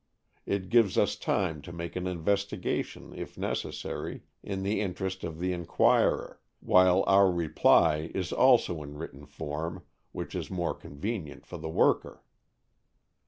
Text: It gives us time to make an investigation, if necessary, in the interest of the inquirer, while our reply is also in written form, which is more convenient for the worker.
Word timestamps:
It 0.47 0.69
gives 0.71 0.97
us 0.97 1.15
time 1.15 1.61
to 1.61 1.71
make 1.71 1.95
an 1.95 2.07
investigation, 2.07 3.13
if 3.13 3.37
necessary, 3.37 4.23
in 4.41 4.63
the 4.63 4.81
interest 4.81 5.23
of 5.23 5.37
the 5.37 5.53
inquirer, 5.53 6.39
while 6.59 7.03
our 7.05 7.29
reply 7.29 8.09
is 8.15 8.33
also 8.33 8.81
in 8.81 8.97
written 8.97 9.27
form, 9.27 9.83
which 10.11 10.33
is 10.33 10.49
more 10.49 10.73
convenient 10.73 11.45
for 11.45 11.59
the 11.59 11.69
worker. 11.69 12.23